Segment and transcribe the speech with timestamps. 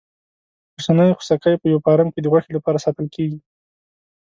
[0.75, 3.39] اوسنی خوسکی په یوه فارم کې د غوښې لپاره ساتل کېږي.